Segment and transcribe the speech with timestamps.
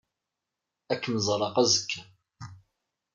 [0.91, 2.01] Ad kem-ẓreɣ azekka.